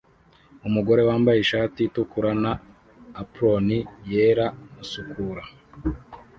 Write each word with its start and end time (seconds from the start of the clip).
Umugore 0.67 1.01
wambaye 1.09 1.37
ishati 1.41 1.79
itukura 1.83 2.31
na 2.43 2.51
apron 3.21 3.67
yera 4.11 4.47
asukura 4.81 5.43